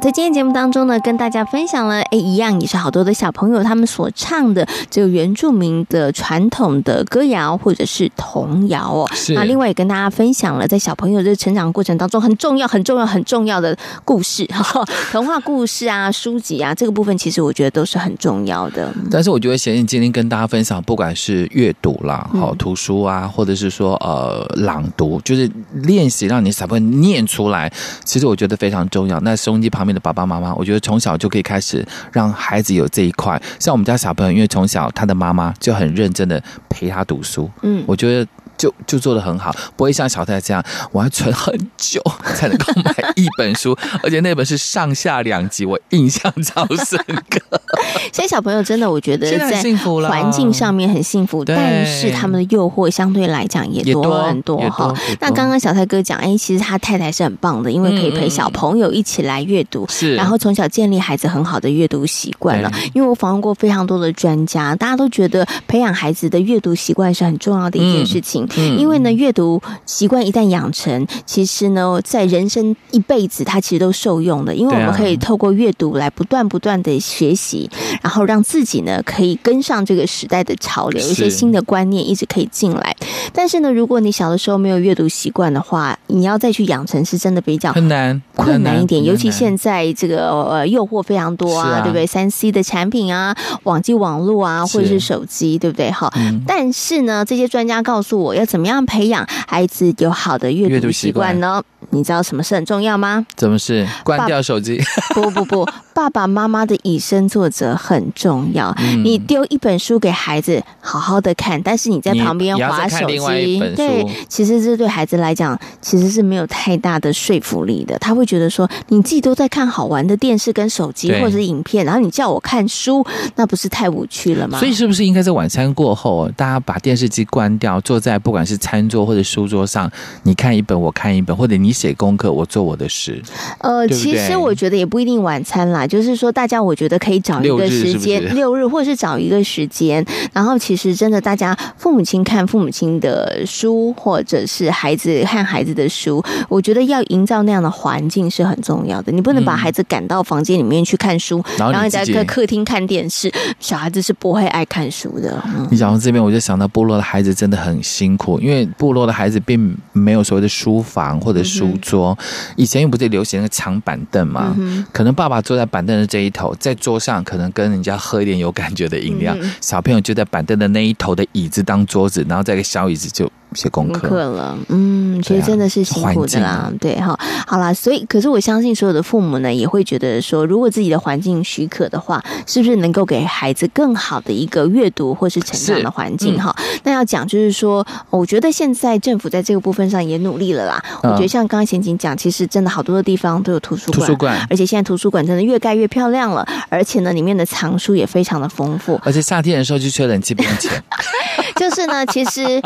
[0.00, 9.10] 在今天节目当中呢，跟大家分享了，哎，一样也是好多的小朋友他们所唱的这个原住民的传统的歌谣或者是童谣哦。
[9.12, 9.34] 是。
[9.34, 14.82] 那另外也跟大家分享了，在小朋友这个成长过程当中很重要、很重要、很重要的故事，哈，
[15.12, 18.90] 童话故事啊、 书籍啊，这个部分其实我觉得都是很重要的。
[19.10, 27.70] 但是我觉得贤贤今天跟大家分享，不管是阅读啦、好图书啊，或者是说呃朗读，就是练习让你小朋友念出来，
[28.02, 29.20] 其实我觉得非常重要。
[29.20, 29.89] 那收音机旁边。
[29.94, 33.40] 的爸爸妈妈，我觉得从小就可以开始让孩子有这一块。
[33.58, 38.26] 像我们家小朋友，因为从小他的妈妈就很认真的陪他读书，嗯，我觉得。
[38.60, 41.98] 就就做的很好，不会像小泰这样，我要存很久
[42.34, 46.98] 才能够买一本书，而且那本是上下两集，我印象超深
[47.30, 47.40] 刻。
[48.12, 49.62] 现在小朋友真的，我觉得在
[50.08, 54.94] 环境上面很幸福，但是他们的诱惑相对来讲也多很多哈。
[55.20, 62.70] 那刚刚小泰哥讲，哎，其实他太太是很棒的，因为可以陪小朋友一起来阅读，是，然后从小建立孩子很好的阅读习惯了。
[62.92, 68.44] 因为我访问过非常多的专家，大家都觉得培养孩子的阅读习惯是很重要的一件事情。
[68.44, 74.54] 嗯，因为呢，阅读习惯一旦养成，其实呢，在人生一辈子，它其实都受用的。
[74.54, 77.70] 因为我们可以透过阅读来不断不断的学习，
[78.02, 82.96] 然后让自己呢可以跟上这个时代的潮流，一些新的观念一直可以进来。
[83.32, 89.02] 但是呢，如果你小的时候没有阅读习惯的话，你要再去养成是真的比较困难困难一点。
[89.04, 92.06] 尤其现在这个呃诱惑非常多啊，啊对不对？
[92.06, 95.90] 三 C 的产品啊，网际网络啊，或者是手机，对不对？
[95.90, 101.62] 好，嗯、但是呢，这些专家告诉我要怎么样培养孩子有好的阅读习惯呢？
[101.90, 103.26] 你知道什么是很重要吗？
[103.36, 103.86] 怎么是？
[104.04, 104.80] 关掉手机？
[105.14, 108.72] 不不不，爸爸妈妈的以身作则很重要。
[108.78, 117.98] 嗯、你丢一本书给孩子，好好的看，但是你在旁边划手机，对，其实这对孩子来讲，其实是没有太大的说服力的。
[117.98, 124.58] 他会觉得说，你自己都在看好玩的电视跟手机或者是影片，然后你叫我看书，那不是太无趣了吗？
[124.60, 129.90] 所以是不是应该在晚餐过后，大家把电视机关掉，坐在不管是餐桌或者书桌上，
[130.22, 133.22] 你看一本，我看一本，或者你写功课，我做我的事。
[133.58, 149.10] 呃，对对其实我觉得也不一定晚餐啦，就是说大家我觉得可以找一个时间，六日，或者是找一个时间，然后其实真的大家父母亲看父母亲的书，或者是孩子看孩子的书，我觉得要营造那样的环境是很重要的。
[149.12, 155.42] 你不能把孩子赶到房间里面去看书，嗯、然后你在客厅看电视，小孩子是不会爱看书的。
[155.46, 173.30] 嗯、你讲到这边，我就想到部落的孩子真的很辛苦，因为部落的孩子并没有所谓的书房或者书桌，嗯、以前又不是流行那个长板凳嘛，嗯、可能爸爸坐在板凳的这一头，在桌上可能跟人家喝一点有感觉的饮料，嗯、小朋友就在板凳的那一头的椅子当桌子，然后再一个小椅子就。
[173.54, 174.20] 写功课。
[174.24, 186.54] 了，嗯，其实真的是辛苦的啦，对哈、啊，好啦，所以可是我相信所有的父母呢，也会觉得说，如果自己的环境许可的话，是不是能够给孩子更好的一个阅读或是成长的环境哈？
[186.58, 190.82] 嗯、那要讲就是说，我觉得现在政府在这个部分上也努力了啦。
[191.02, 200.70] 嗯、我觉得像刚刚贤讲，其实真的好多的地方都有图书馆，图书馆，而且现在图书馆真的越盖越漂亮了，而且呢，里面的藏书也非常的丰富，而且夏天的时候就吹冷气不用钱。
[201.56, 202.62] 就是呢，其实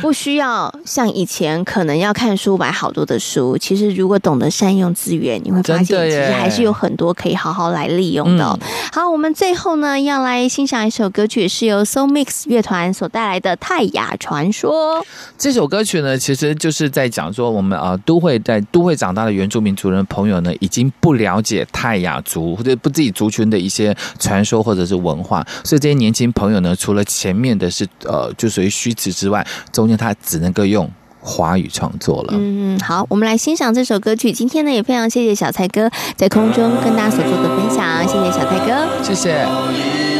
[0.00, 3.56] 不需要像以前可能要看书买好多的书。
[3.56, 8.44] 其实如果懂得善用资源，你会发现其实还是有很多可以好好来利用的。
[8.44, 15.00] 嗯、好，我们最后呢要来欣赏一首歌曲，是由 So Mix 乐团所带来的《泰雅传说》。
[15.38, 28.32] 这首歌曲呢，其实就是在讲说，我们呃都会在都会长大的原住民族人朋友呢，已经不了解泰雅族或者不自己族群的一些传说或者是文化，所以这些年轻朋友呢，除了前面的是呃。
[28.36, 30.90] 就属于虚词之外，中间他只能够用
[31.20, 32.34] 华语创作了。
[32.36, 34.32] 嗯，好，我们来欣赏这首歌曲。
[34.32, 40.15] 今天呢，也非常谢谢小蔡哥在空中跟大家所做的分享，谢谢小蔡哥，谢谢。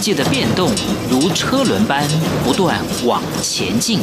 [0.00, 0.70] 界的变动
[1.10, 2.02] 如车轮般
[2.42, 4.00] 不断往前进。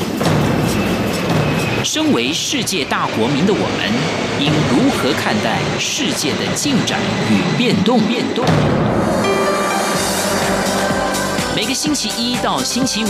[1.84, 3.90] 身为世界大国民的我们，
[4.40, 8.00] 应如何看待世界的进展与变动？
[8.02, 8.46] 变动。
[11.56, 13.08] 每个星期一到星期五，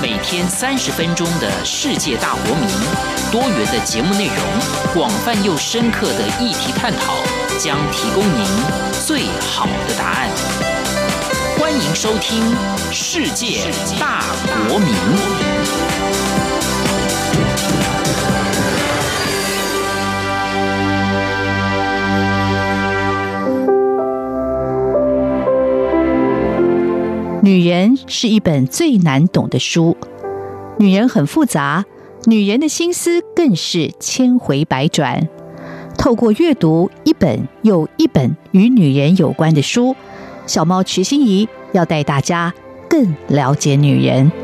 [0.00, 2.68] 每天三十分钟的世界大国民，
[3.32, 4.36] 多元的节目内容，
[4.94, 7.14] 广泛又深刻的议题探讨，
[7.58, 8.46] 将提供您
[9.04, 10.73] 最好的答案。
[11.74, 12.40] 欢迎收听
[12.92, 13.68] 《世界
[13.98, 14.22] 大
[14.68, 14.94] 国民》。
[27.42, 29.96] 女人是一本最难懂的书，
[30.78, 31.84] 女人很复杂，
[32.26, 35.28] 女人的心思更是千回百转。
[35.98, 39.96] 透过阅读一本又一本与女人有关的书，
[40.46, 42.54] 小猫瞿欣怡要带大家
[42.88, 44.43] 更了解女人。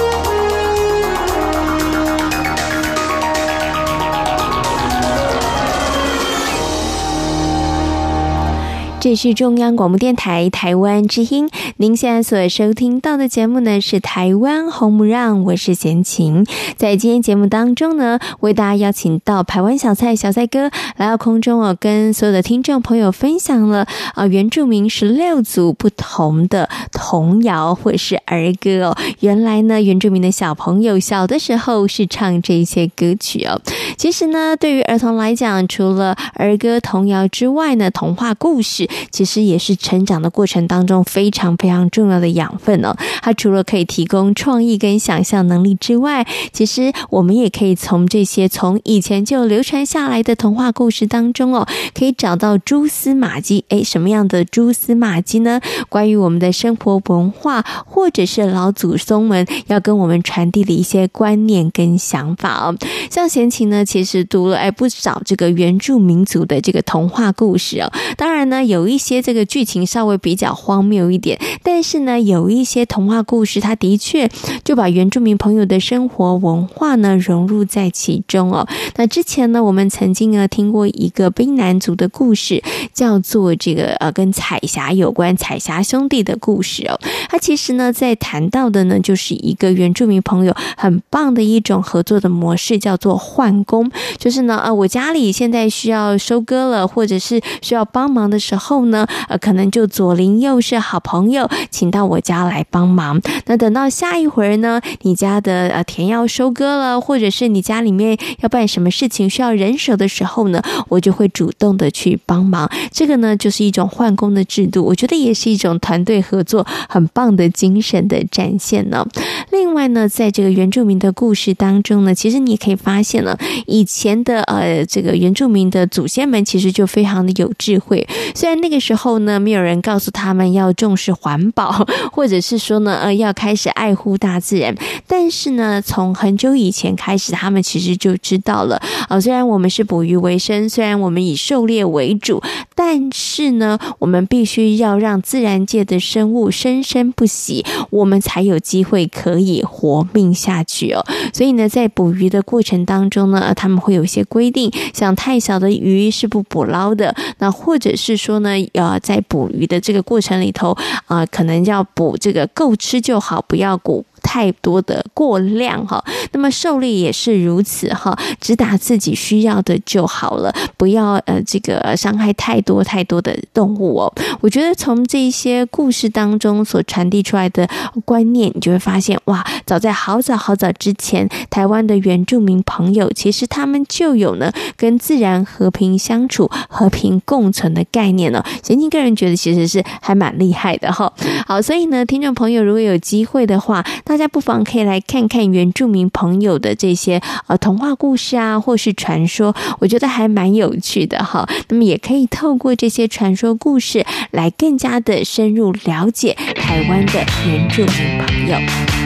[9.01, 16.45] 这是中央广播电台台湾之音，您现在所收听到的节目呢是台湾红不让，我是贤琴。
[16.77, 28.97] 在今天节目当中呢，为大家邀请到台湾小蔡小蔡哥来到空中哦，跟所有的听众朋友分享了啊原住民十六组不同的童谣或是儿歌哦。
[29.21, 33.59] 原来呢，原住民的小朋友小的时候是唱这些歌曲哦。
[33.97, 38.87] 其实呢，对于儿童来讲，除了儿歌童谣之外呢，童话故事。
[39.11, 42.95] 其实也是成长的过程当中非常非常重要的养分哦。
[43.21, 53.63] 它除了可以提供创意跟想象能力之外，其实我们也可以从这些从以前就流传下来的童话故事当中哦，可以找到蛛丝马迹。
[53.69, 55.61] 诶，什么样的蛛丝马迹呢？
[55.89, 62.75] 关于我们的生活文化，或者是老祖宗们要跟我们传递的一些观念跟想法哦。
[63.09, 67.91] 像贤琴呢，其实读了诶不少这个原住民族的这个童话故事哦。
[68.17, 68.80] 当然呢，有。
[68.81, 74.27] 有一些这个剧情稍微比较荒谬一点，但是呢，有一些童话故事，它的确
[74.63, 78.67] 就把原住民朋友的生活文化呢融入在其中哦。
[78.95, 86.99] 那之前呢，我们曾经呢听过一个卑南族的故事，叫做这个呃跟彩霞有关，彩霞兄弟的故事哦。
[87.29, 98.70] 它其实呢在谈到的呢，就是一个原住民朋友很棒的一种合作的模式，叫做换工，就是呢呃我家里现在需要收割了，或者是需要帮忙的时候。
[98.71, 103.19] 后呢，呃，可能就左邻右舍好朋友，请到我家来帮忙。
[103.47, 112.71] 那等到下一回呢，你家的呃田要收割了，或者是你家里面要办什么事情需要人手的时候呢，我就会主动的去帮忙。
[112.93, 119.05] 这个呢，就是一种换工的制度，我觉得也是一种团队合作很棒的精神的展现呢。
[119.51, 128.60] 另外呢，在这个原住民的故事当中呢，其实你可以发现了，以前的呃这个原住民的祖先们其实就非常的有智慧，虽然。
[128.61, 134.75] 那个时候呢，没有人告诉他们要重视环保， 或者是说呢，呃，要开始爱护大自然。
[135.07, 138.79] 但是呢，从很久以前开始，他们其实就知道了。
[139.09, 142.41] 啊、虽然我们是捕鱼为生，虽然我们以狩猎为主，
[142.75, 151.03] 但是呢，我们必须要让自然界的生物生生不息，我们才有机会可以活命下去哦。
[151.33, 158.50] 所以呢，在捕鱼的过程当中呢，他们会有一些规定，像太小的鱼是不捕捞的，那或者是说呢。
[158.73, 160.71] 呃，在捕鱼的这个过程里头，
[161.05, 166.03] 啊、呃，可能要捕这个够吃就好，不要捕太多的过量哈。
[166.31, 174.13] 那么狩猎也是如此哈，只打自己需要的就好了，不要呃这个伤害太多太多的动物哦。
[174.39, 177.67] 我觉得从这些故事当中所传递出来的
[178.05, 188.43] 观念，你就会发现哇，早在好早好早之前，台湾的原住民朋友其实他们就有呢跟自然和平相处、和平共存的概念哦。
[188.63, 191.11] 贤青个人觉得其实是还蛮厉害的哈。
[191.45, 201.47] 好，所以呢，听众朋友如果有机会的话，大家不妨可以来看看原住民朋友的这些呃童话故事啊，或是传说，我觉得还蛮有趣的哈。
[201.69, 209.00] 那么也可以透过这些传说故事来更加的深入了解台湾的原住民朋友。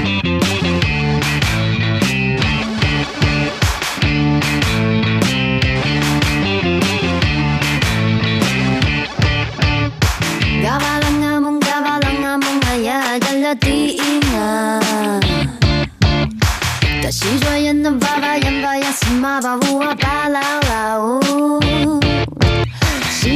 [17.05, 18.65] Kasih doyan, nampak ayam,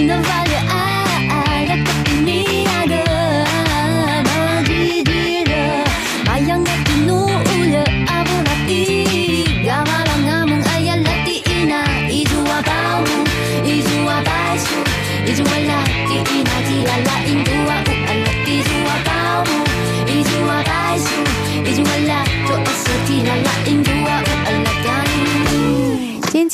[0.10, 1.09] 的法律爱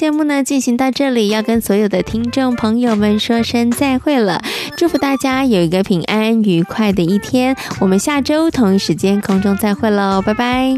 [0.05, 4.39] 节目呢进行到这里，要跟所有的听众朋友们说声再会了。
[4.77, 7.55] 祝福大家有一个平安愉快的一天。
[7.79, 10.75] 我们下周同一时间空中再会喽，拜拜。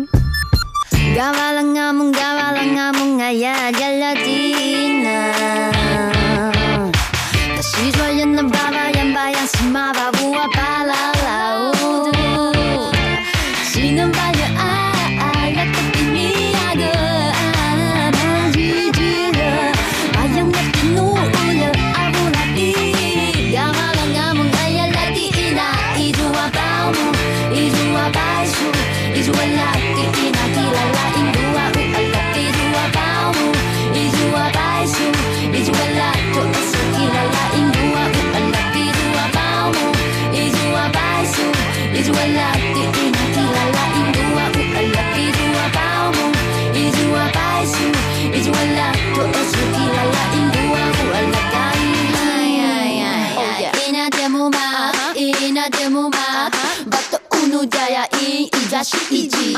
[58.88, 59.54] 洗衣机，一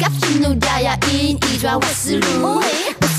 [0.00, 2.26] 卡愤怒大牙印，一抓我思路。
[2.42, 2.62] 我